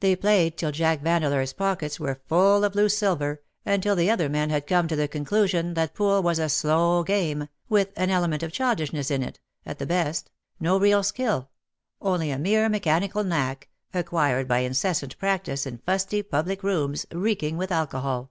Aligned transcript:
They 0.00 0.16
played 0.16 0.56
till 0.56 0.72
Jack 0.72 1.02
Vandeleur's 1.02 1.52
pockets 1.52 2.00
were 2.00 2.22
full 2.26 2.64
of 2.64 2.74
loose 2.74 2.96
silver, 2.96 3.42
and 3.66 3.82
till 3.82 3.94
the 3.94 4.08
other 4.10 4.30
men 4.30 4.48
had 4.48 4.66
come 4.66 4.88
to 4.88 4.96
the 4.96 5.06
conclusion 5.06 5.74
that 5.74 5.92
pool 5.92 6.22
was 6.22 6.38
a 6.38 6.48
slow 6.48 7.02
game, 7.04 7.48
with 7.68 7.92
an 7.96 8.08
element 8.08 8.42
of 8.42 8.50
childishness 8.50 9.10
in 9.10 9.22
it, 9.22 9.40
at 9.66 9.78
the 9.78 9.84
best— 9.84 10.30
no 10.58 10.80
real 10.80 11.02
skill, 11.02 11.50
only 12.00 12.30
a 12.30 12.38
mere 12.38 12.70
mechanical 12.70 13.24
knack, 13.24 13.68
acquired 13.92 14.48
by 14.48 14.60
incessant 14.60 15.18
practice 15.18 15.66
in 15.66 15.76
fusty 15.84 16.22
public 16.22 16.62
rooms, 16.62 17.04
reeking 17.12 17.58
with 17.58 17.70
alcohol. 17.70 18.30